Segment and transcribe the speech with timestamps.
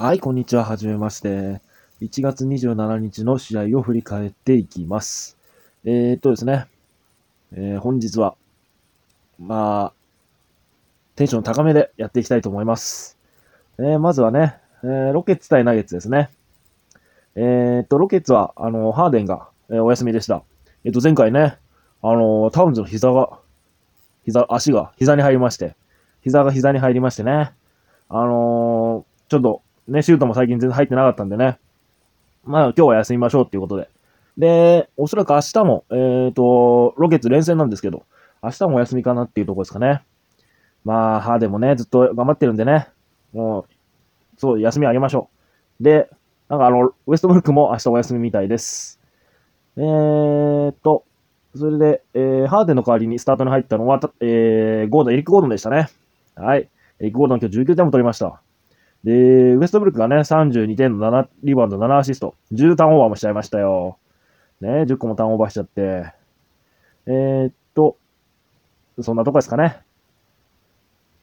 [0.00, 0.64] はい、こんにちは。
[0.64, 1.60] はじめまして。
[2.00, 5.36] 1月27日の試合を振り返っていきます。
[5.84, 6.68] えー、っとですね、
[7.52, 8.34] えー本日は、
[9.38, 9.92] まあ、
[11.16, 13.18] テンション高めでやっていきたいと思います。
[13.78, 16.30] えーまずはね、えーロケッツ対ナゲッツですね。
[17.34, 20.42] えー、っと、ロケッツは、あの、ハーデンが、えーお休みでした。
[20.84, 21.58] えっと、前回ね、
[22.00, 23.38] あの、タウンズの膝が、
[24.24, 25.76] 膝、足が膝に入りまして、
[26.22, 27.52] 膝が膝に入りましてね、
[28.08, 29.60] あのちょっと、
[29.90, 31.58] ね、シュートも最近全然入ってなかったんでね。
[32.44, 33.88] まあ今日は休みましょうっていうことで。
[34.38, 38.04] で、おそらく明日も、えっ、と、ロケッツ連戦なんですけど、
[38.42, 40.02] 明日もお休みかなっていうとこですかね。
[40.84, 42.88] まあ、ハーデもね、ずっと頑張ってるんでね。
[43.32, 43.64] もう、
[44.38, 45.28] そう、休みあげましょ
[45.80, 45.84] う。
[45.84, 46.08] で、
[46.48, 48.98] なんかあの、ウエストブルックも明日お休みみたいです。
[49.76, 51.04] えーと、
[51.54, 55.88] それで、えー、ハーデンの代わりにスタートに入ったのは、えー、ゴードン、エリック・ゴードンでしたね。
[56.34, 56.68] はい。
[57.00, 58.40] エリック・ゴードン今日19点も取りました。
[59.04, 63.98] で、ウエストブルックがね、32点の7リバウンド、7アシスト、10ターンオーバーもしちゃいましたよ。
[64.60, 66.12] ね、10個もターンオーバーしちゃって。
[67.06, 67.96] えー、っと、
[69.00, 69.80] そんなとこですかね。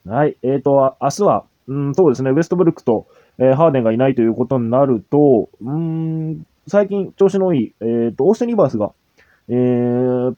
[0.06, 0.36] はい。
[0.42, 3.06] えー、っと、明日は、うん、そうですね、ウエストブルックと、
[3.38, 8.92] えーハーデンがいないということになると、うん、最近調子のいい、えー、っと、オーステン・リバースが、
[9.48, 10.36] えー、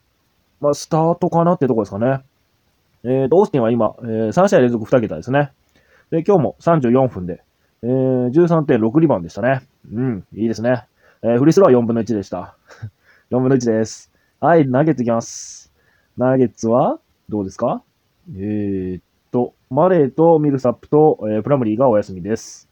[0.61, 2.21] まあ、スタートかなってとこですかね。
[3.05, 5.53] えー、っと、オースティンは今、えー3試合連続2桁ですね。
[6.11, 7.43] で、今日も34分で、
[7.83, 9.63] えー、13.6リバウンドでしたね。
[9.93, 10.85] うん、いいですね。
[11.23, 12.57] えーフリースローは4分の1でした。
[13.31, 14.11] 4分の1です。
[14.41, 15.73] はい、ナゲッツいきます。
[16.17, 17.83] ナゲッツは、どうですか？
[18.37, 22.69] えー、っと、マレーとミルサップと、えープラムリーがお休みです。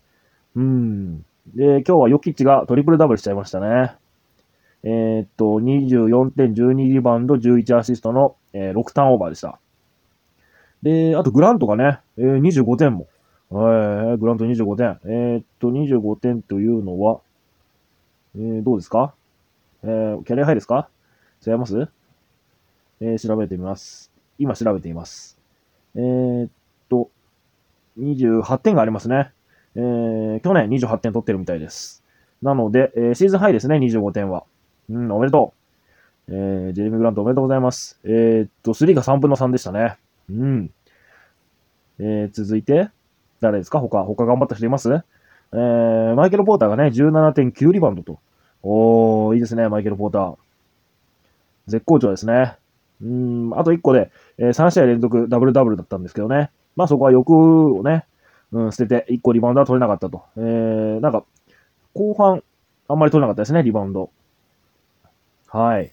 [0.56, 1.18] うん。
[1.54, 3.92] で、今日はヨキッチがトリプルダブルしちゃいましたね。
[4.82, 9.58] えー、っと、24点、12リバウンド、11アシストの、えー6ターンオーバーでした。
[10.82, 13.06] で、あとグラントがね、えー25点も。
[13.50, 15.00] はい、グラント25点。
[15.06, 17.20] えーっと、25点というのは、
[18.36, 19.14] えー、どうですか？
[19.82, 20.90] えー、キャリアハイですか？
[21.46, 21.88] 違います？
[23.00, 24.10] えー、調べてみます。
[24.38, 25.38] 今調べています。
[25.94, 26.50] えーっ
[26.90, 27.10] と、
[27.98, 29.32] 28点がありますね。
[29.76, 32.04] えー、去年28点取ってるみたいです。
[32.42, 34.44] なので、えーシーズンハイですね、25点は。
[34.90, 35.54] うん、おめでと
[36.28, 36.34] う。
[36.34, 37.98] えー、ジェレミー・グラントおめでとうございます。
[38.04, 39.96] えーっと、3が3分の3でしたね。
[40.28, 40.70] うん。
[41.98, 42.90] えー、続いて、
[43.40, 43.80] 誰ですか？
[43.80, 44.92] 他、他頑張った人います？
[45.52, 48.18] えー、マイケル・ポーターがね、17.9リバウンドと。
[48.62, 50.36] おー、いいですね、マイケル・ポーター。
[51.66, 52.56] 絶好調ですね。
[53.02, 56.50] うん、あと1個で、えー3試合連続ダブルダブルだったんですけどね。
[56.76, 58.04] まあそこは欲をね、
[58.52, 60.24] うん、捨てて1個リバウンドは取れなかったと。
[60.36, 61.24] えー、なんか、
[61.94, 62.42] 後半、
[62.88, 64.10] あんまり取れなかったですね、リバウンド。
[65.48, 65.92] はい。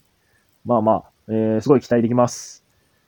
[0.66, 2.64] まあまあ、えー、すごい期待できます。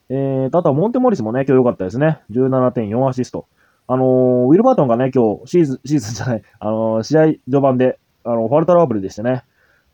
[0.09, 2.19] えー、あとはモンテモリスもね、今日良かったですね。
[2.31, 3.45] 17.4アシスト。
[3.87, 9.43] あのーウィルバートンがね、今日、シーズン、シーズンじゃない、あのー試合序盤で、あの、ファルトラブルでしてね、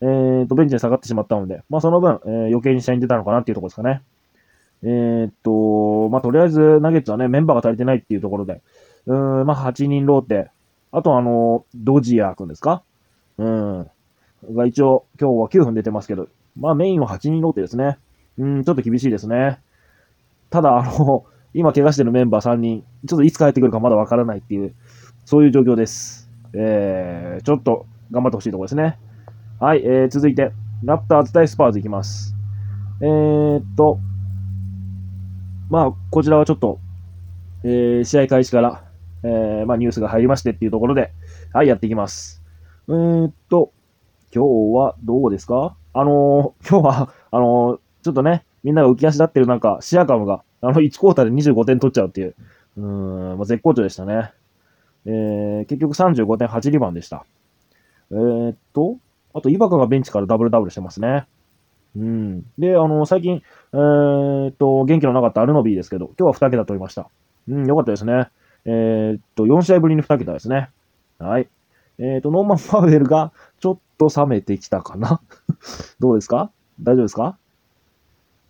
[0.00, 4.02] えーと、ベンチに下がってしまったので、まあその分、えー余計に試合に出たのかなっていうところですかね。
[4.82, 8.60] えーっと、まあとりあえず、ナゲッツはね、メンバーが足りてないっていうところで、
[9.06, 10.50] うーん、まあ8人ローテ、
[10.92, 12.82] あとあのードジアー君ですか？
[13.38, 13.90] うん。
[14.54, 16.28] が一応、今日は9分出てますけど、
[16.58, 17.98] まあメインは8人ローテですね。
[18.38, 19.60] うん、ちょっと厳しいですね。
[20.50, 21.24] ただ、あの、
[21.56, 24.74] 今怪我してるメンバー3人、ちょっといつ帰ってくるかまだわからないっていう、
[25.24, 26.28] そういう状況です。
[26.52, 28.98] えー、ちょっと頑張ってほしいところですね。
[29.60, 30.50] はい、えー、続いて、
[30.82, 32.34] ラプターズ対スパーズいきます。
[33.00, 34.00] えーっと、
[35.70, 36.80] まあ、こちらはちょっと、
[37.62, 38.84] えー、試合開始から、
[39.22, 41.12] えー、まあ、ニュースが入りましてっていうところで、
[41.52, 42.42] はい、やっていきます。
[42.88, 43.72] えーっと、
[44.34, 45.76] 今日はどうですか？
[45.92, 52.34] あのー今日は、あのーちょっとね、みんなが浮き足立ってる中、シアカムが、あの、1クォーターで25点取っちゃうっていう、
[52.78, 52.84] うー
[53.34, 54.32] ん、まあ、絶好調でしたね。
[55.06, 57.24] えー、結局35.8リバンでした。
[58.10, 58.96] えー、っと、
[59.34, 61.26] あと、イバカがベンチからダブルダブルしてますね。
[61.96, 62.42] うん。
[62.58, 63.42] で、あの、最近、
[63.72, 67.08] えー、っと、元気のなかったアルノビーですけど、今日は2桁取りました。
[67.48, 68.28] うん、よかったですね。
[68.64, 70.70] えー、っと、4試合ぶりに2桁ですね。
[71.18, 71.48] はい。
[71.98, 75.20] えー、っと、ノーマン・ファウエルがちょっと冷めてきたかな
[76.00, 76.50] どうですか？
[76.80, 77.36] 大丈夫ですか？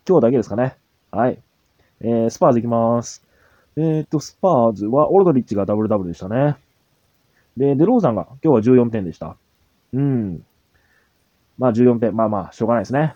[0.07, 0.77] 今日だけですかね。
[1.11, 1.39] はい。
[2.01, 3.23] えー、スパーズいきます。
[3.77, 6.55] えっ、と、スパーズはオルドリッチがダブルダブルでしたね。
[7.57, 9.37] で、デローザンが今日は14点でした。
[9.93, 10.45] うん。
[11.57, 12.15] まあ14点。
[12.15, 13.15] まあまあ、しょうがないですね。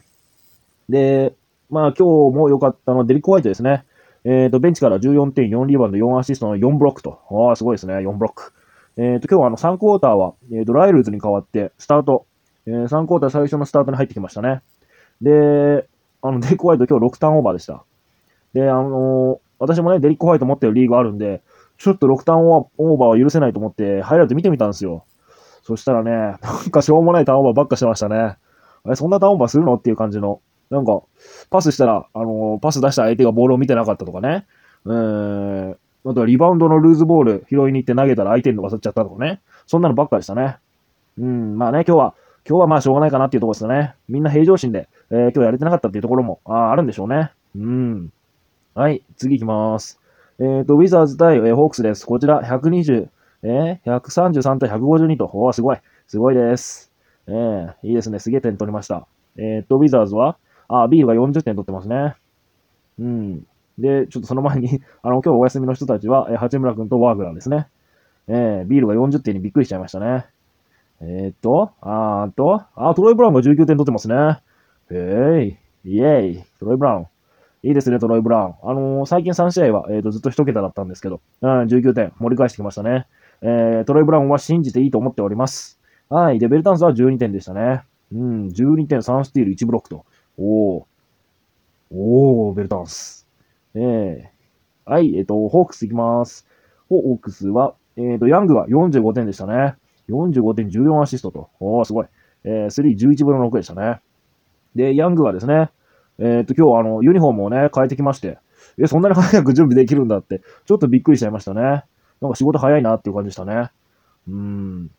[0.88, 1.34] で、
[1.70, 3.86] まあ今日も良かったのはデリック・ホワイトですね。
[4.26, 7.20] えっ、と、ベンチから14.4リバウンド、4アシストの4ブロックと。
[7.30, 7.94] ああ、すごいですね。
[7.96, 8.54] 4ブロック。
[8.98, 12.26] えっ、と、今日はあの3クォーターは、えーと、ライルズに代わって、スタート、
[12.66, 14.62] えー3クォーター最初のスタートに入ってきましたね。
[15.22, 15.88] で、
[16.22, 17.84] あの、デリック・ホワイト今日6ターンオーバーでした。
[18.54, 21.42] で、あの私もね、デリック・ホワイト持ってるリーグあるんで、
[21.78, 25.06] ちょっと6ターンオーバーは許せないと思って、ハイライト見てみたんですよ。
[25.64, 26.36] そしたらね、な
[26.68, 28.38] んかしょうもないターンオーバーばっかしてましたね。
[28.90, 29.76] え、そんなターンオーバーするの？
[29.76, 30.42] っていう感じの。
[30.70, 31.02] なんか、
[31.50, 34.46] パスしたら、あの、パス出した相手がボールを見てなかったとかね。
[34.86, 39.42] えーん、あとはリバウンドのルーズボール拾いに行って投げたら相手に逃さっちゃったとかね。
[39.68, 40.58] そんなのばっかでしたね。
[41.18, 42.16] うん、まあね、今日は、
[42.48, 43.96] 今日はまあしょうがないかなっていうところですよね。
[44.08, 47.32] みんな平常心で、えー、今日やれてなかったっていうところも、ああるんでしょうね。
[47.56, 48.12] うん。
[48.76, 50.00] はい、次行きます。
[50.40, 52.06] えっ、ー、と、ウィザーズ対、えー、ホークスです。
[52.06, 53.10] こちら、120、
[53.42, 55.78] えー、133対152と、おー、すごい。
[56.08, 56.92] すごいです。
[57.28, 58.20] えー、いいですね。
[58.20, 59.08] すげえ点取りました。
[59.38, 60.38] えっ、ー、と、ウィザーズは、
[60.68, 62.16] あ、ビールが40点取ってますね。
[63.00, 63.48] うん。
[63.80, 67.68] で、ちょっとその前に あの、今日お休みの人たちは、えー、八村君とワーグラーですね。
[68.28, 70.28] えー、ビールが40点にびっくりしちゃいましたね。
[71.02, 74.42] えー、っと、あーと、あ、トロイ・ブラウンが19点取ってますね。
[74.92, 77.08] へい、イェイ、トロイ・ブラウン。
[77.62, 78.54] いいですね、トロイ・ブラウン。
[78.64, 83.06] あのー、最近3試合は、えーと、ずっと1桁だったんですけど、うん、19点、盛り返してきましたね。
[83.42, 85.80] えー、トロイ・ブラウンは信じていいと思っております。
[86.10, 86.40] はい。
[86.40, 87.84] で、ベルタンスは12点でしたね。
[88.14, 90.06] うん、12点、3スティール、1ブロックと。
[90.38, 90.84] おー。
[91.92, 93.28] おー、ベルタンス。
[93.76, 94.24] えー、
[94.86, 96.48] はい、えっ、ー、と、ホークスいきます。
[96.90, 99.76] ホークスは、えっ、ー、と、ヤングが45点でしたね。
[100.10, 101.50] 45点、14アシストと。
[101.60, 102.08] おー、すごい。
[102.46, 104.00] えー、3、11分の6でしたね。
[104.76, 105.70] で、ヤングはですね、
[106.20, 108.38] えっ、と、今日あの、ユニフォームをね、変えてきまして、
[108.78, 111.62] え、そんなに早く準備できるんだって、ちょっとびっくりしちゃいましたね。
[112.22, 113.72] なんか仕事早いなっていう感じでしたね。
[114.28, 114.92] うーん。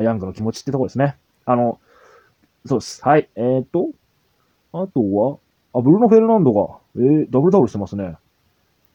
[0.00, 1.16] ヤングの気持ちってとこですね。
[1.44, 1.78] あの、
[2.64, 3.04] そうです。
[3.04, 3.28] はい。
[3.36, 3.88] えっ、と、
[4.72, 5.38] あとは、
[5.74, 8.16] あ、ブルーノ・フェルナンドが、えー、ダブルダブルしてますね。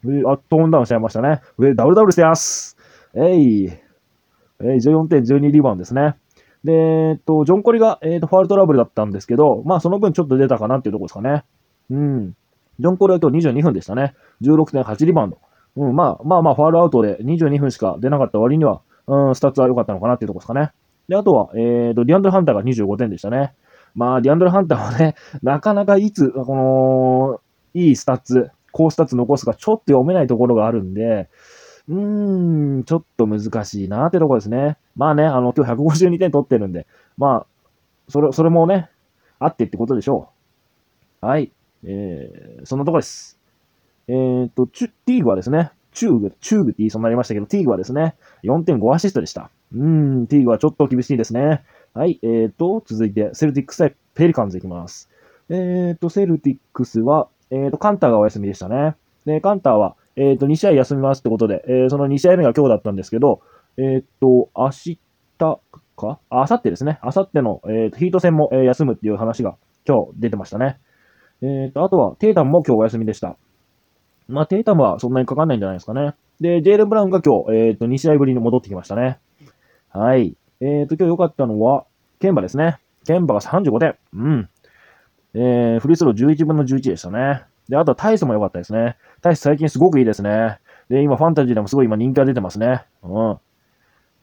[0.05, 1.41] えー、あ、トーンダウンしちゃいましたね。
[1.59, 2.77] えー、ダブルダブルしてます。
[3.13, 6.15] えい、えー、14.12リバウンドですね。
[6.63, 11.43] で、えっと、ジョン・コリが、えっと、ファールトラブルだったんですけど、まあ、その分ちょっと出たかなっていうところですかね。
[11.89, 12.35] うん。
[12.79, 14.15] ジョン・コリは今日22分でしたね。
[14.41, 15.39] 16.8リバウンド。
[15.77, 20.71] うん、まあ、まあまあ、ファールアウトで22分しか出なかった割には、うん、スタッツは良かったのかなっていうところですかね。
[21.07, 23.53] で、あとは、えっ、と、ディアンドル・ハンターが25点でしたね。
[23.95, 27.41] まあ、ディアンドル・ハンターはね、 なかなかいつ、この、
[27.73, 31.29] いいスタッツ、高スタッツ残すかちょっと読めないところがあるんで、
[31.89, 34.77] うーん、ちょっと難しいなってとこですね。
[34.95, 36.85] まあね、あの、今日152点取ってるんで、
[37.17, 37.45] まあ、
[38.09, 38.89] それ、それもね、
[39.39, 40.29] あってってことでしょ
[41.21, 41.25] う。
[41.25, 41.51] はい。
[41.83, 43.39] えー、そんなとこです。
[44.07, 49.49] えー、っと、チュ、ティーグはですね、チューグ、チューグって言いそうになりましたけど、ティーグはですね、4.5アシストでした。
[49.73, 51.63] うーん、ティーグはちょっと厳しいですね。
[51.93, 52.19] はい。
[52.21, 55.09] えー、っと、続いて、セルティックス対ペリカンズいきます。
[55.49, 58.95] えー、っと、セルティックスは、えー、っと、カンターがお休みでしたね。
[59.25, 63.41] で、カンターは、えっ、と、2試合休みますってことで、えー、その2試合目が今日だったんですけど、
[63.77, 64.99] えっ、と、明日
[65.37, 66.19] か？
[66.29, 66.99] あ、明後日ですね。
[67.03, 69.55] 明後日の、えー、ヒート戦も、えー、休むっていう話が
[69.87, 70.79] 今日出てましたね。
[71.43, 73.37] えっ、と、あとは、テータムも今日お休みでした。
[74.27, 76.15] まあ、テータムはそんなにかかんないんじゃないですかね。
[76.41, 79.19] で、ジェイレン・ブラウンが今日、えっ、と、2試合ぶりに戻ってきましたね。
[79.89, 80.35] はい。
[80.61, 81.85] えっ、と、今日良かったのは、
[82.19, 82.79] ケンバですね。
[83.05, 83.95] ケンバが35点。
[84.13, 84.49] うん。
[85.35, 87.43] えー、フリースロー11分の11でしたね。
[87.69, 88.97] で、あとはタイスも良かったですね。
[89.21, 90.59] タイス最近すごくいいですね。
[90.89, 92.85] で、今ファンタジーでもすごい今人気が出てますね。
[93.03, 93.37] うん。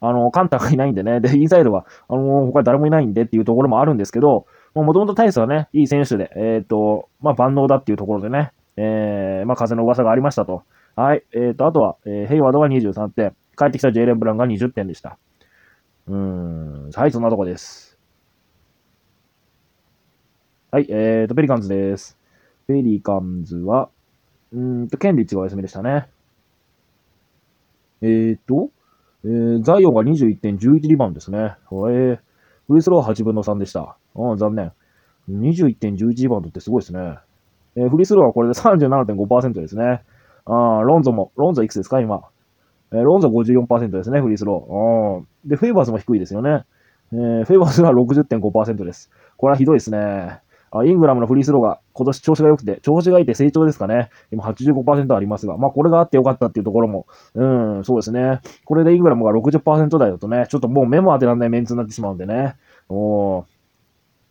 [0.00, 1.20] あの、カンタがいないんでね。
[1.20, 10.62] で、インサイドは、あの、他誰もいないんでっていうところもあるんですけど、もともとタイスはね、いい選手で、えっ、ー、と、まあ、万能だっていうところでね、えー、まあ、風の噂がありましたと。
[10.96, 11.24] はい。
[11.32, 13.34] えっ、ー、と、あとは、えー、ヘイワードが23点。
[13.56, 15.16] 帰ってきたジェイレン・ブランが20点でした。
[16.08, 16.90] うーん。
[16.90, 17.96] はい、そんなとこです。
[20.72, 22.18] はい、えっ、ー、と、ペリカンズです。
[22.66, 23.88] ペリカンズは、
[24.52, 26.08] うんと、ケンリッチがお休みでしたね。
[28.02, 28.70] えーと、
[29.24, 31.38] えー、ザイオンが21点、11リバウンドですね。
[31.38, 32.18] えー、
[32.66, 33.96] フリースロー8分の3でした。
[34.14, 34.72] うん、残念。
[35.30, 37.18] 21点、11リバウンドってすごいですね。
[37.76, 40.02] えー、フリースローはこれで37.5%ですね。
[40.46, 42.22] あロンゾも、ロンゾいくつですか、今。
[42.92, 45.48] えー、ロンゾ54%ですね、フリースロー。
[45.48, 46.64] で、フェイバーズも低いですよね。
[47.12, 49.10] えー、フェイバーズは60.5%です。
[49.36, 50.40] これはひどいですね。
[50.74, 54.10] あイングラムのフリースローが今年調子が良くて、調子がいいて成長ですかね。
[54.32, 57.44] 今85%ありますが、まあこれがあって良かったっていうところも、う
[57.80, 58.40] ん、そうですね。
[58.64, 62.56] これでイングラムが60%台だとね、ちょっともう目も当てられないメンツになってしまうんでね。
[62.88, 63.44] お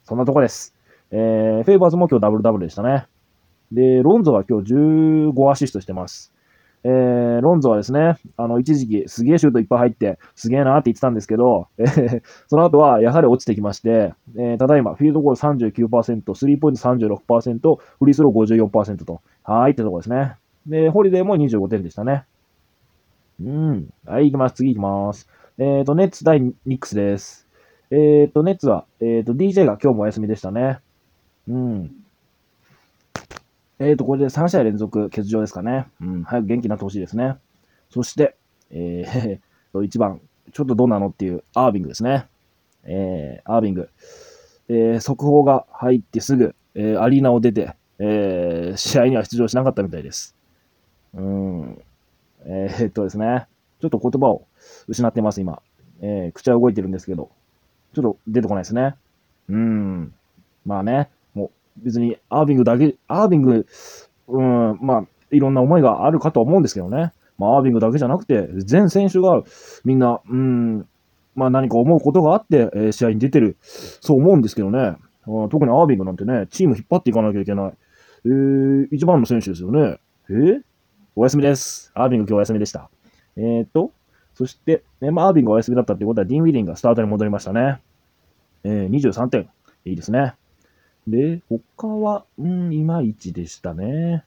[0.04, 0.76] そんなとこです。
[1.12, 3.06] えー、フェイバーズも今日ダブルダブルでしたね。
[3.72, 6.33] で、ロンゾは今日15アシストしてます。
[6.86, 20.36] えー、ロンゾはですね、あの、一時期すげえシュートいっぱい入って、すげえなって言ってたんですけど、えー、その後はやはり落ちてきまして、えー、ただいま、フィールドゴール39%、スリーポイント36%、フリースロー54%と、はーいってとこですね。
[20.68, 22.26] で、ホリデーも25点でしたね。
[23.42, 23.90] うん。
[24.06, 24.56] はい、行きます。
[24.56, 25.30] 次行きます。
[25.58, 27.48] えっ、ー、と、ネッツ対ニックスです。
[27.92, 30.80] えっ、ー、と、ネッツは、えっ、ー、と、DJ が今日もお休みでしたね。
[31.48, 31.92] うん。
[33.80, 35.88] えっ、ー、と、これで3試合連続欠場ですかね。
[36.02, 37.38] うん、早く元気になってほしいですね。
[37.90, 38.36] そして、
[38.72, 42.28] えー、 1番、ちょっとどうなのっていうアービングですね。
[42.84, 43.90] えー、アービング。
[44.70, 50.36] えー、速報が入ってすぐ、えー、アリーナを出て、えー、試合には出場しなかったみたいです。
[51.14, 51.82] うん。
[52.46, 53.48] えー、っとですね。
[53.80, 54.46] ちょっと言葉を
[54.88, 55.62] 失ってます、今。
[56.02, 57.32] えー、口は動いてるんですけど、
[57.94, 58.96] ちょっと出てこないですね。
[59.50, 60.14] うん。
[60.66, 61.10] まあね、
[61.78, 63.66] 別にアービングだけ、アービング、
[64.28, 67.14] うん、まあ、いろんな思いがあるかと思うんですけどね。
[67.38, 69.42] まあ、アービングだけじゃなくて、全選手が
[69.84, 70.88] みんな、うん、
[71.36, 74.96] まあ何か思うことがあって、えー、試合に出てる、そう思うんですけどね。
[75.26, 77.74] 特にアービングなんてね、チーム引っ張っていかなきゃいけない。
[78.26, 80.00] えー、一番の選手ですよね。
[80.30, 80.62] えー、
[81.16, 81.92] お休みです。
[81.96, 82.90] アービング今日お休みでした。
[83.38, 83.92] えー、っと、
[84.36, 87.82] そして、ね、まあ、アービングがお休みだったってことは、ディン・ウィリンがスタートに戻りましたね。
[88.64, 89.50] えー、23点。
[89.86, 90.36] いいですね。
[91.08, 94.24] で、他は、うん、いまいちでしたね。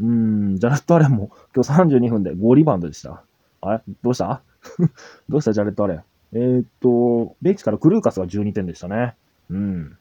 [0.00, 3.22] うん、ジャレット・アレンも今日32分で5リバウンドでした。
[3.62, 3.82] あれ？
[4.02, 4.42] どうした？
[5.28, 5.52] どうした？
[5.52, 6.04] ジャレット・アレン。
[6.32, 9.14] えー、っと、ベンチからクルーカスが12点でしたね。
[9.48, 9.96] うん。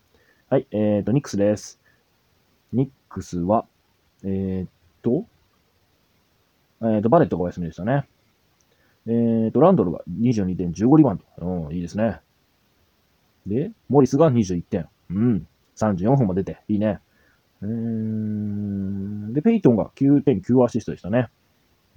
[0.50, 1.80] はい、えー、っと、ニックスです。
[2.74, 3.66] ニックスは、
[4.24, 4.70] えー、っ
[5.02, 5.26] と、
[6.82, 8.08] え、っと、バレットがお休みでしたね。
[9.08, 11.66] え、っと、ランドルが22点、15リバウンド。
[11.68, 12.20] うん、いいですね。
[13.48, 14.88] で、モリスが21点。
[15.10, 15.48] うん。
[15.76, 17.00] 34分も出て、いいね。
[17.62, 19.34] うーん。
[19.34, 21.30] で、ペイトンが9.9アシストでしたね。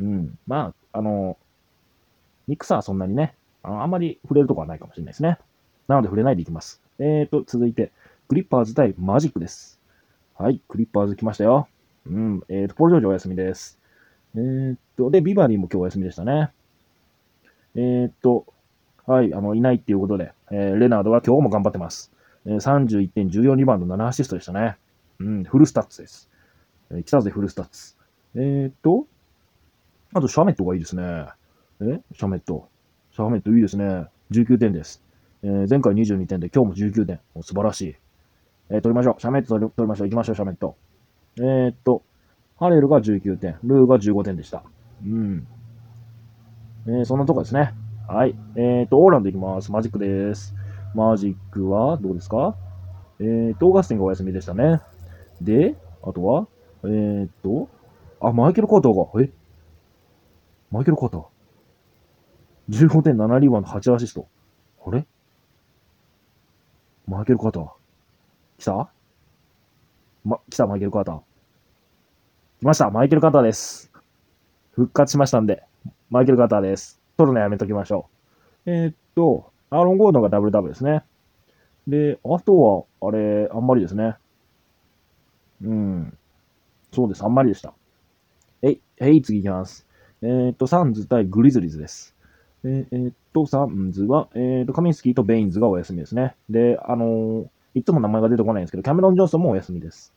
[0.01, 0.39] うん。
[0.47, 1.37] まあ、あの、
[2.47, 5.39] ニックスはそんなにね、ああんまり触れるとこはないかもしれないですね。
[5.87, 6.81] なので触れないでいきます。
[6.99, 7.93] えーと、続いて、
[8.29, 9.81] クリッパーズ対マジックです。
[10.37, 11.69] はい、クリッパーズ来ましたよ。
[12.07, 13.79] うん、えーと、ポール・ジョージお休みです。
[14.35, 16.51] えーと、で、ビバリーも今日お休みでしたね。
[17.75, 18.47] えーと、
[19.07, 22.13] はい、あの、いないっていうことで、えー、レナードは今日も頑張ってます。
[22.57, 24.77] 31点、14リバウンド、7アシストでしたね。
[25.21, 26.31] うん、フルスタッツです。
[26.91, 27.97] えー、来たぜ、フルスタッツ。
[28.35, 29.07] えーと、
[30.15, 31.27] あと、シャメットがいいですね。
[31.81, 32.69] えシャメット。
[33.13, 34.07] シャメットいいですね。
[34.31, 35.03] 19点です。
[35.43, 37.21] えー、前回22点で今日も19点。
[37.43, 37.97] 素晴らしい。
[38.71, 39.21] えー、取りましょう。
[39.21, 40.09] シャメット取りましょう。
[40.09, 40.77] 行きましょう、シャメット。
[41.39, 42.03] えー、っと、
[42.59, 43.59] ハレルが19点。
[43.63, 44.65] ルーが15点でした。
[45.05, 45.47] うん。
[46.87, 47.75] えー、そんなとこですね。
[48.09, 48.35] はい。
[48.57, 49.71] えー、っと、オーランド行きます。
[49.71, 50.55] マジックです。
[50.95, 52.57] マジックはどうですか？
[53.21, 54.81] えー、っと、ガスティンがお休みでしたね。
[55.41, 56.49] で、あとは？
[56.85, 57.69] えー、っと、
[58.21, 59.31] あ、マイケル・カーターが、え？
[60.71, 61.25] マイケル・カーター。
[62.71, 64.29] 15.7リーバウンド8アシスト。
[64.87, 65.07] あれ？
[67.07, 67.69] マイケル・カーター。
[68.59, 68.91] 来た？
[70.25, 71.21] ま、来た、マイケル・カーター。
[72.61, 73.91] 来ました、マイケル・カーターです。
[74.73, 75.65] 復活しましたんで、
[76.11, 77.01] マイケル・カーターです。
[77.17, 78.09] 取るのやめときましょ
[78.67, 78.71] う。
[78.71, 81.03] えー、っと、アーロン・ゴードンがダブルダブルですね。
[81.87, 84.17] で、あとは、あれ、あんまりですね。
[85.63, 86.19] うん。
[86.93, 87.75] そうです、あんまりでした。
[88.63, 89.87] えい、えい、次行きます。
[90.23, 92.15] えー、っと、サンズ対グリズリーズです。
[92.65, 96.35] えー、っと、サンズは、えー、っと、カミンスキーとベインズがお休みですね。
[96.51, 100.13] で、あの、いつも名前が出てこないんですけど、キャメロン・ジョンソンもお休みです。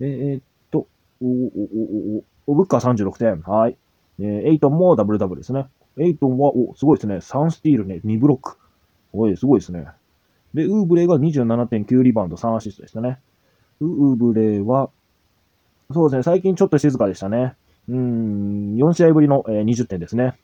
[0.00, 0.86] えー、っと、
[1.22, 3.40] おおおおおブッカー36点。
[3.40, 3.76] はい。
[4.18, 5.66] えー、エイトンもダブルダブルですね。
[5.98, 7.16] エイトンは、お、すごいですね。
[7.16, 8.58] 3スティールね、2ブロック。
[9.12, 9.86] おい、すごいですね。
[10.54, 13.18] で、ウーブレが27.9リバウンド、3アシストでしたね。
[13.80, 14.90] ウーブレは、
[15.92, 17.54] そうですね、最近ちょっと静かでしたね。
[17.88, 20.34] うん、4試合ぶりの、えー、20点ですね。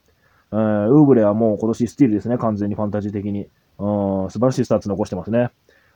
[0.53, 3.49] ウーブレはもう今年スティールですね、完全にファンタジー的に。
[3.79, 5.51] うん、素晴らしいスタッツ残してますね。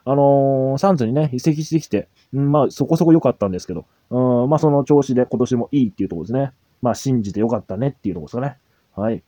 [0.04, 6.52] あのー、サンズにね、移籍してきて、うん、まあそこそこ良かったんですけど、うん、まあその調子で今年もいいっていうところですね。
[6.80, 8.58] まあ信じて良かったねっていうところですかね。
[8.94, 9.22] はい。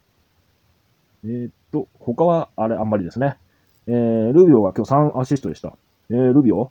[1.25, 3.37] えー、っと、他はあれあんまりですね。
[3.87, 5.77] えー、ルビオが今日3アシストでした。
[6.11, 6.71] えー、ルビオ？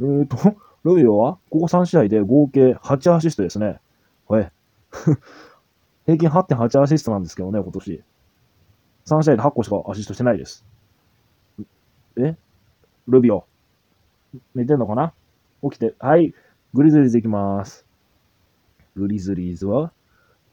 [0.00, 0.36] えー、と、
[0.84, 3.80] ルビオはここ3試合で合計8アシストですね。
[4.28, 4.52] はい。
[6.06, 8.02] 平均8.8アシストなんですけどね、今年。
[9.06, 10.64] 3試合で8個しかアシストしてないです。
[12.16, 12.36] え？
[13.06, 13.44] ルビオ。
[14.54, 15.12] 寝てんのかな？
[15.62, 15.94] 起きて。
[15.98, 16.34] はい。
[16.74, 17.86] グリズリーズいきます。
[18.94, 19.92] グリズリーズは、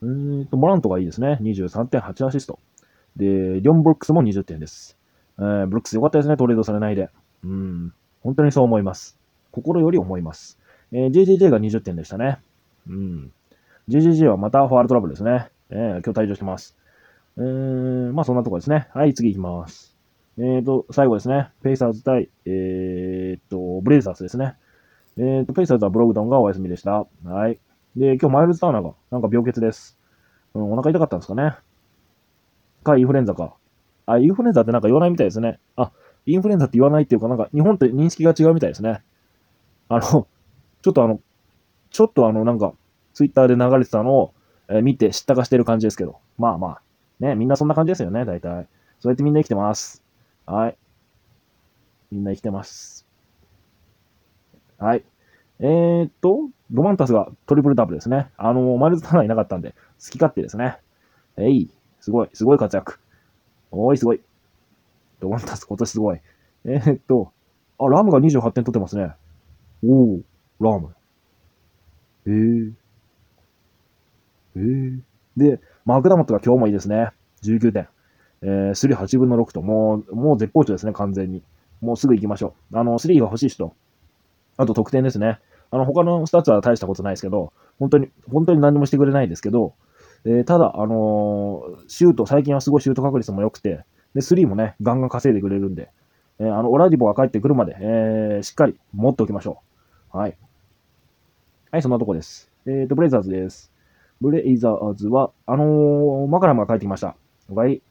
[0.01, 1.37] うーんと、モラントがいいですね。
[1.41, 2.59] 23.8アシスト。
[3.17, 4.97] で、ディロン・ブルックスも20点です。
[5.37, 6.37] えー、ブルックス良かったですね。
[6.37, 7.09] トレードされないで。
[7.43, 7.93] うん。
[8.23, 9.17] 本当にそう思います。
[9.51, 10.59] 心より思います。
[10.91, 12.39] えー、JJJ が20点でしたね。
[12.89, 13.31] うん。
[13.89, 15.49] GGG はまたファールトラブルですね。
[15.69, 16.77] えー、今日退場してます。
[17.37, 18.87] えー、まあそんなとこですね。
[18.93, 19.95] はい、次行きます。
[20.37, 21.49] えーと、最後ですね。
[21.63, 24.55] ペイサーズ対、えーと、ブレイザーズですね。
[25.17, 27.05] えーと、ペイサーズはブログドンがお休みでした。
[27.23, 27.59] はい。
[27.95, 29.97] で、今日マイルズ・ターナーがなんか病欠です。
[30.53, 31.55] うん、お腹痛かったんですかね。
[32.85, 33.55] か、インフルエンザか。
[34.05, 35.59] あ、インフルエンザってなんか言わないみたいですね。
[35.75, 35.91] あ、
[36.25, 39.03] インフルエンザって言わないっていうか、なんか日本って認識が違うみたいですね。
[39.89, 40.27] あの、
[40.81, 41.19] ちょっとあの、
[41.89, 42.73] ちょっとあの、なんか、
[43.13, 44.33] ツイッターで流れてたのを、
[44.67, 46.19] え見て知ったかしてる感じですけど。
[46.37, 46.81] まあまあ。
[47.19, 48.67] ね、みんなそんな感じですよね、大体。
[48.99, 50.03] そうやってみんな生きてます。
[50.45, 50.77] はい。
[52.11, 53.05] みんな生きてます。
[54.77, 55.05] はい。
[55.59, 58.29] えーっと、ドマンタスがトリプルダブルですね。
[58.37, 59.71] あの、マイルズ・タナーいなかったんで、
[60.03, 60.77] 好き勝手ですね。
[61.37, 61.69] えい、
[62.05, 62.99] すごい、すごい活躍。
[63.71, 64.21] おーい、すごい。
[65.19, 66.21] ドマンタス今年すごい。
[66.65, 67.31] えーっと、
[67.79, 69.15] あ、ラムが28点取ってますね。
[69.83, 70.21] おー、
[70.59, 70.93] ラム。
[72.27, 72.73] えー。
[74.55, 74.99] えー。
[75.35, 77.09] で、マクダモットが今日もいいですね。
[77.41, 77.87] 19点。
[78.43, 81.41] えー、3、8分の6と、もう、もう絶好調ですね、完全に。
[81.81, 82.77] もうすぐ行きましょう。
[82.77, 83.73] あの、3が欲しい人。
[84.57, 85.39] あと得点ですね。
[85.71, 89.73] あの、他のスタッツは大したことないですけど、本当に、本当に何もしてくれないですけど、
[90.25, 95.89] えただ、あのシュート、最近はすごいシュート確率も良くて、で、3もね、ガンガン稼いでくれるんで、
[96.39, 99.61] えーあの、オラディポが帰ってくるまで、えーしっかり持っておきましょ
[100.13, 100.17] う。
[100.17, 100.37] はい。
[101.71, 102.49] はい、そんなとこです。
[102.65, 103.71] えっ、と、ブレイザーズです。
[104.21, 107.15] ブレイザーズは、あのマカラムが帰ってきました。
[107.49, 107.81] おかえり。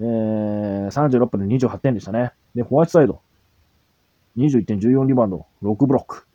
[0.00, 2.32] えー、36分で28点でしたね。
[2.54, 3.20] で、ホワイトサイド。
[4.36, 6.26] 21点、14リバウンド、6ブロック。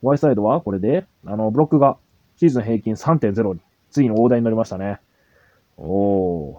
[0.00, 1.98] ホワイトサイドは、これで、あの、ブロックが
[2.36, 3.60] シーズン平均3.0に、
[3.92, 4.98] ついに大台に乗りましたね。
[5.76, 6.56] おー。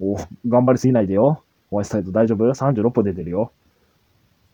[0.00, 1.42] おー頑張りすぎないでよ。
[1.70, 3.52] ホワイトサイド大丈夫 ?36 分出てるよ。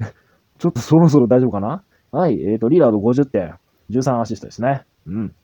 [0.58, 1.82] ちょっとそろそろ大丈夫かな？
[2.12, 3.54] はい、えっ、と、リラード50点、
[3.90, 4.84] 13アシストですね。
[5.06, 5.34] うん。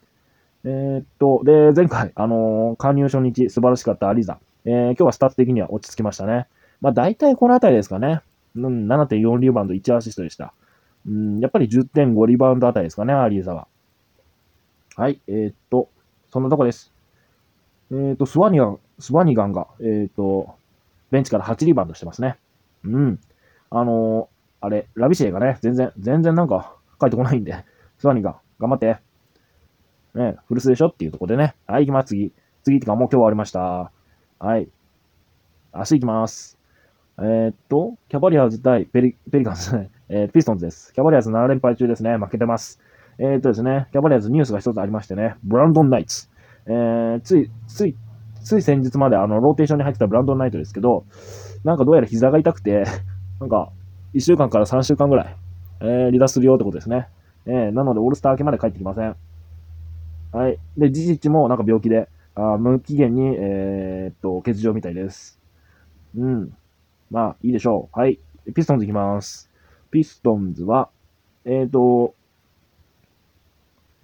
[0.65, 4.39] えーっと、で、前回、あのー加入初日、素晴らしかったアリーザ。
[4.65, 6.47] えー今日はスタッツ的には落ち着きましたね。
[6.81, 8.23] まあ、大体このあたりですかね。
[8.55, 10.53] うん、7.4リバウンド、1アシストでした。
[11.07, 13.67] うん、やっぱり10.5リバウンドあたりですかね、アリーザは。
[14.97, 15.89] はい、えーっと、
[16.31, 16.93] そんなとこです。
[17.91, 20.55] えーっと、スワニガン、スワニガンが、えーっと、
[21.11, 22.37] ベンチから8リバウンドしてますね。
[22.85, 23.21] うん。
[23.71, 24.33] あのー
[24.65, 27.65] あれ、ラビシエがね、全然、全然なんか、帰ってこないんで、
[27.99, 28.99] スワニガン、頑張って。
[30.15, 31.57] ね、フルスでしょっていうとこでね。
[31.67, 32.33] はい、行きます、次。
[32.63, 33.91] 次ってか、もう今日終わりました。
[34.39, 34.69] はい。
[35.75, 36.59] 明日行きます。
[37.19, 40.93] えーっと、キャバリアーズ対ペリペリカンズ、 えーピストンズです。
[40.93, 42.17] キャバリアーズ7連敗中ですね。
[42.17, 42.81] 負けてます。
[43.19, 46.29] えーっとですね、キャバリアーズニュースが一つありましてね、ブランドンナイツ。
[46.67, 47.97] えーつい、つい、
[48.43, 51.05] つい先日まであの、ローテーションに入ってたブランドンナイトですけど、
[51.65, 52.85] なんかどうやら膝が痛くて、
[53.41, 53.71] なんか、
[54.15, 55.37] 1週間から3週間ぐらい、
[55.81, 57.09] えー離脱するよってことですね。
[57.47, 59.17] えーなので、オールスター明けまで帰ってきません。
[60.33, 60.59] はい。
[60.79, 65.39] で、ジジッチもなんか病気で、あ無期限に、えーっと、欠場みたいです。
[66.17, 66.53] うん。
[67.11, 67.99] まあ、いいでしょう。
[67.99, 68.19] はい。
[68.55, 69.51] ピストンズいきます。
[69.91, 70.89] ピストンズは、
[71.45, 72.15] えーっと、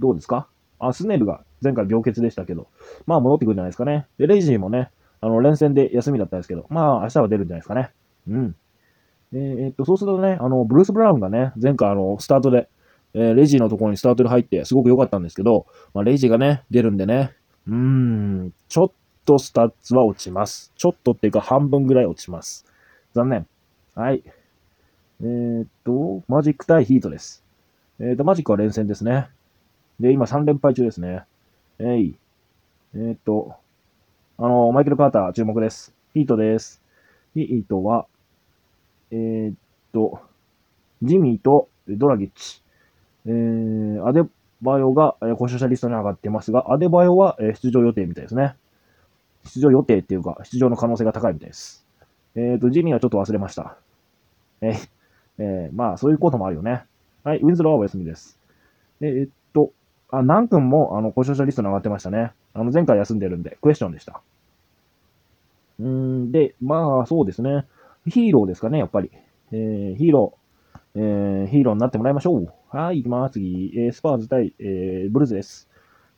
[0.00, 0.46] どうですか？
[0.78, 2.68] あ、スネルが前回病欠でしたけど、
[3.06, 4.06] まあ戻ってくるんじゃないですかね。
[4.18, 7.90] で、レジーもね、あの、連戦で休みだったんですけど、まあ明日は出るんじゃないですかね。
[8.28, 8.56] うん。
[9.32, 12.68] えーっと、そうするとね、あの、ブルース・ブラウンがね、前回あの、スタートで、
[13.14, 17.32] えーレジーのところにスタートで入って、すごく良かったんですけど、まあ、レジーがね、出るんでね、
[17.66, 18.90] うーん、ちょっ
[19.24, 20.72] とスタッツは落ちます。
[20.76, 22.64] ちょっとっていうか半分ぐらい落ちます。
[23.14, 23.46] 残念。
[23.94, 24.22] はい。
[25.20, 27.42] えーっと、マジック対ヒートです。
[27.98, 29.28] えーっと、マジックは連戦ですね。
[30.00, 31.24] で、今3連敗中ですね。
[31.80, 32.16] えい。
[32.94, 33.56] えーっと、
[34.38, 35.92] あの、マイケル・カーター注目です。
[36.14, 36.80] ヒートです。
[37.34, 38.06] ヒートは、
[39.11, 39.54] えーっ
[39.92, 40.20] と、
[41.02, 42.62] ジミーとドラギッチ。
[43.26, 44.22] えー、アデ
[44.62, 48.54] バヨが、えー故障者リストに上がってますが、アデバヨは、えー出場予定みたいですね。
[49.44, 51.84] 出場予定っていうか、出場の可能性が高いみたいです。
[52.37, 53.76] えっ、と、ジミーはちょっと忘れました。
[54.61, 54.88] えー
[55.38, 56.84] えーまあ、そういうこともあるよね。
[57.24, 58.38] はい、ウィンズローはお休みです。
[59.00, 59.72] えーっと、
[60.11, 62.33] あ、ナン君も、あの、故障者リストに上がってましたね。
[62.55, 64.23] あの、前回休んでるんで、クエスチョンでした。
[65.81, 67.66] うん、で、まあ、そうですね。
[68.07, 69.11] ヒーローですかね、やっぱり。
[69.53, 72.53] えー、ヒーロー、えー、ヒーローになってもらいましょう。
[72.71, 73.35] はい、行きます。
[73.35, 75.68] 次、えー、スパーズ対、えー、ブルズです。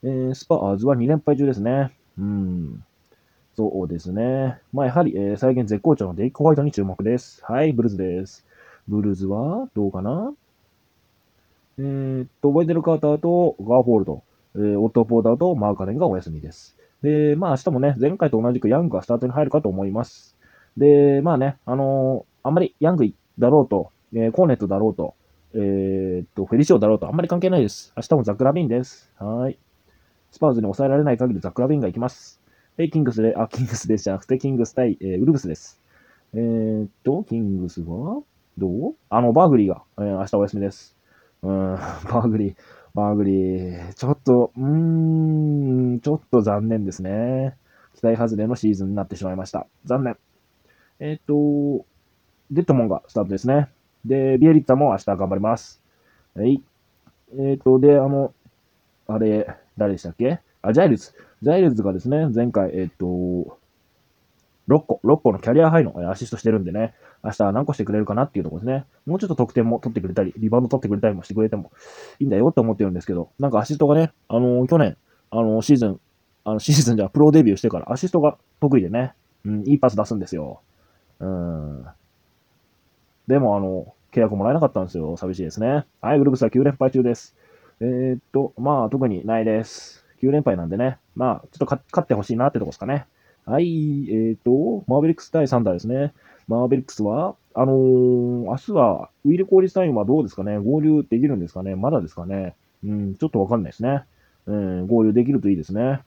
[0.02, 1.92] えー、スパーズは2連敗中ですね。
[2.18, 2.84] うん。
[3.56, 4.58] そうですね。
[4.72, 7.44] まあ、やはり、えー、最近絶好調のデリック・ホワイトに注目です。
[7.44, 8.46] はい、ブルーズです。
[8.88, 10.32] ブルーズは、どうかな？
[11.78, 14.22] えーっと、ウェンデル・カーターとガーフォールド、
[14.56, 16.76] えーオットー・ポーターとマーカネンがお休みです。
[17.02, 20.36] で、まあ、明日もね、前回と同じくヤングがスタートに入るかと思います。
[20.76, 23.06] で、まあね、あのーあんまりヤング
[23.38, 25.14] だろうと、えーコーネットだろうと、
[25.54, 27.92] えーっと、フェリシオだろうと、あんまり関係ないです。
[27.96, 29.12] 明日もザック・ラビンです。
[29.18, 29.58] はい。
[30.30, 32.40] スパーズに抑えられない限りザック・ラビンが行きます。
[32.78, 35.80] えーキングスで、あ、キングスでじゃなくて、キングス対、えーウルブスです。
[36.34, 38.22] えーっと、キングスは、
[38.58, 38.94] どう？
[39.08, 40.96] あの、バグリーが、えー明日お休みです。
[41.42, 42.54] うん、バーグリー、
[42.94, 47.56] バーグリー、ちょっと、うーん、ちょっと残念ですね。
[47.94, 49.66] 期待外れのシーズンになってしまいました。
[49.84, 50.16] 残念。
[50.98, 51.86] えーっと、
[52.50, 53.68] デッドモンがスタートですね。
[54.04, 55.82] で、ビエリッツァも明日頑張ります。
[56.34, 56.62] はい。
[57.38, 58.34] えっ、と、で、あの、
[59.06, 60.40] あれ、誰でしたっけ？
[60.62, 61.12] あ、ジャイルズ。
[61.42, 63.58] ジャイルズがですね、前回、えっ、と、
[64.70, 68.84] 6個、6個のキャリアハイのアシストしてるんでね、明日何個してくれるかなっていうところですね。
[69.04, 71.72] もうちょっと得点も取ってくれたり、リバウンド取ってくれたりもしてくれても
[72.20, 74.96] いいんだよって思ってるんですけど、なんかアシストがね、あの去年、
[75.30, 76.00] あのシーズン、
[76.44, 79.12] あのシーズンじゃプロデビューしてからアシストが得意でね、
[79.44, 80.60] うん、いいパス出すんですよ。
[81.18, 81.86] うん。
[83.26, 85.16] でも、あの、契約もらえなかったんですよ。
[85.16, 85.84] 寂しいですね。
[86.00, 87.36] はい、グループスは9連敗中です。
[87.80, 90.04] えー、っと、まあ、特にないです。
[90.22, 90.98] 9連敗なんでね。
[91.14, 93.06] まあ、ちょっと勝ってほしいなってとこですかね。
[93.46, 96.12] はい、えー、と、マーベリックス第3弾ですね。
[96.46, 97.76] マーベリックスは、あのー、
[98.44, 100.58] 明日は、ウィル・コーリスタインはどうですかね？
[100.58, 101.74] 合流できるんですかね？
[101.74, 102.54] まだですかね？
[102.84, 104.04] うん、ちょっとわかんないですね。
[104.46, 106.02] うん、合流できるといいですね。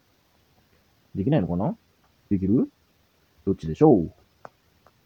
[1.16, 1.76] できないのかな？
[2.30, 2.70] できる？
[3.46, 4.06] どっちでしょ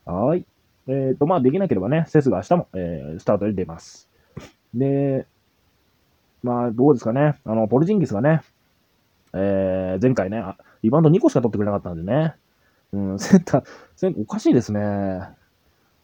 [0.06, 0.12] う？
[0.12, 0.46] はい。
[0.88, 4.10] えっ、ー、と、まあ、できなければね、セスが明日も、えー、スタートに出ます。
[4.74, 5.26] で、
[6.44, 7.36] まあ、どうですかね？
[7.46, 8.42] あの、ポルジンギスがね、
[9.34, 9.40] えー、
[10.01, 10.43] 前回ね、
[10.83, 12.36] リバウンド2個しか取ってくれなかったんでね。
[12.93, 13.63] うん、 センター、
[13.95, 15.29] センターおかしいですね。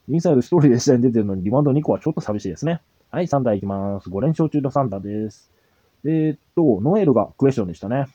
[0.10, 2.82] インサイド1人で試合に出てるのにリバウンド2個はちょっと寂しいですね。
[3.12, 4.10] はい、3打いきます。
[4.10, 5.52] 5連勝中の3打です。
[6.06, 8.08] えー、っと、ノエルがクエスチョンでしたね。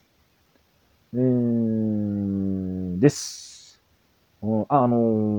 [1.15, 3.81] えー、です。
[4.43, 4.97] うん、あ、あの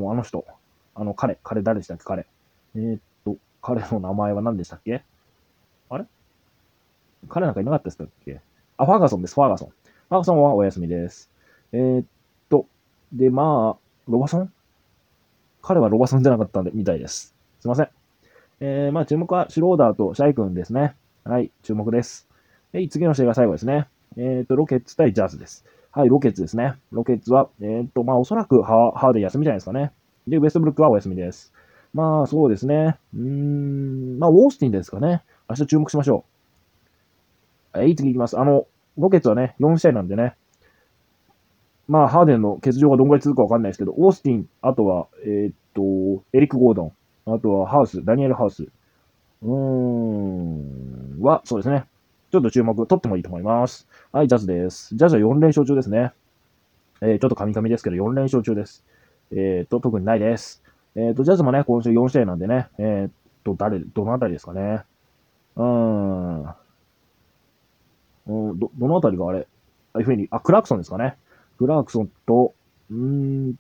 [0.07, 0.43] ー、あの人。
[0.95, 2.25] あの、彼、彼誰でしたっけ彼。
[2.75, 5.03] えー、っと、彼の名前は何でしたっけ？
[5.89, 6.05] あれ？
[7.27, 8.41] 彼なんかいなかったですっけ？
[8.77, 9.73] あ、ファーガソンです、ファーガソン。
[10.09, 11.29] ファーガソンはお休みです。
[11.71, 12.05] えー、っ
[12.49, 12.65] と、
[13.13, 14.51] で、まあ、ロバソン
[15.61, 17.35] 彼はロバソンじゃなかったんで、みたいです。
[17.59, 17.89] すいません。
[18.59, 20.95] えー、まあ、注目はシュローダーとシャイ君ですね。
[21.25, 22.27] はい、注目です。
[22.73, 23.87] え次の試合が最後ですね。
[24.17, 25.63] えっ、と、ロケッツ対ジャズです。
[25.91, 26.73] はい、ロケッツですね。
[26.91, 29.91] ロケッツは、えっ、と、まあ、おそらくハーで休みじゃないですかね。
[30.27, 31.53] で、ウェストブルックはお休みです。
[31.93, 32.97] まあ、そうですね。
[33.13, 35.21] うーん、まあ、ウォースティンですかね。
[35.47, 36.25] 明日注目しましょ
[37.75, 37.77] う。
[37.77, 38.39] はい、次いきます。
[38.39, 38.65] あの、
[38.99, 40.35] ロケッツはね、4試合なんでね。
[41.87, 46.91] まあ、ハーデンの欠場がどんぐらい続くかわかんないですけど、オースティン、あとは、えー、っと、エリック・ゴードン、
[47.25, 48.67] あとはハウス、ダニエル・ハウス。
[49.41, 51.85] うーん、は、そうですね。
[52.31, 53.87] ちょっと注目、取ってもいいと思います。
[54.11, 54.95] はい、ジャズです。
[54.95, 56.11] ジャズは4連勝中ですね。
[57.01, 58.83] えー、ちょっとカミカミですけど、4連勝中です。
[59.31, 60.61] えっ、と、特にないです。
[60.95, 63.11] えっ、と、ジャズもね、今週4試合なんでね、えっ、
[63.43, 64.83] と、誰、どのあたりですかね。
[65.55, 66.48] うーん。
[68.59, 69.47] ど、どのあたりがあれ、
[69.93, 71.15] ああいうふうに、あ、クラークソンですかね。
[71.57, 72.53] クラークソンと、
[72.91, 73.55] うーん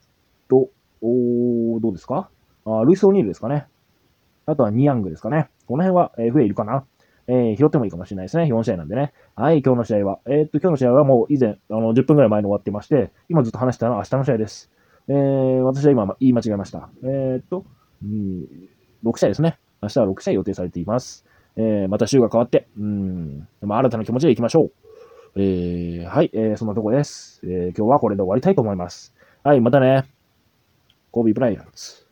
[0.49, 0.69] と、
[1.01, 2.29] おどうですか？
[2.65, 3.67] あルイス・オニールですかね。
[4.45, 5.49] あとはニヤングですかね。
[5.65, 6.83] この辺は、FA いるかな？
[7.27, 8.45] えー、拾ってもいいかもしれないですね。
[8.45, 9.13] 4試合なんでね。
[9.35, 10.19] はい、今日の試合は。
[10.25, 14.71] えー、っと、今日の試合はもう以前、あの、10分くらい前に終わってまして、今ずっと話したのは明日の試合です。
[15.07, 16.89] えー、私は今言い間違えました。
[17.03, 17.65] えー、っと、
[18.03, 18.47] うん、
[19.05, 19.59] 6試合ですね。
[19.81, 21.25] 明日は6試合予定されています。
[21.55, 24.71] えー、また週が変わって、うん、まあ、新たな気持ちでいきましょう。
[25.41, 27.77] えー、はい、えー、そんなとこです、えー。
[27.77, 29.15] 今日はこれで終わりたいと思います。
[29.41, 30.03] はい、またね。
[31.11, 32.05] コービー・ブライアンツ。